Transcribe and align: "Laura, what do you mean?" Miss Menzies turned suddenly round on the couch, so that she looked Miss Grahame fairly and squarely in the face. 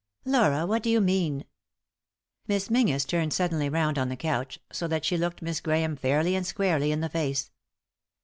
"Laura, 0.25 0.65
what 0.65 0.81
do 0.81 0.89
you 0.89 0.99
mean?" 0.99 1.45
Miss 2.47 2.71
Menzies 2.71 3.05
turned 3.05 3.33
suddenly 3.33 3.69
round 3.69 3.99
on 3.99 4.09
the 4.09 4.15
couch, 4.15 4.57
so 4.71 4.87
that 4.87 5.05
she 5.05 5.15
looked 5.15 5.43
Miss 5.43 5.61
Grahame 5.61 5.95
fairly 5.95 6.33
and 6.33 6.43
squarely 6.47 6.91
in 6.91 7.01
the 7.01 7.07
face. 7.09 7.51